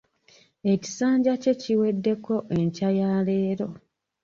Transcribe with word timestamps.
Ekisanja 0.73 1.33
kye 1.41 1.53
kiweddeko 1.61 2.35
enkya 2.57 2.89
ya 2.99 3.09
leero. 3.27 3.67